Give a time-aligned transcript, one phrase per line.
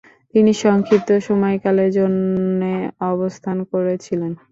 [0.33, 2.73] তিনি সংক্ষিপ্ত সময়কালের জন্যে
[3.11, 4.31] অবস্থান করেছিলেন।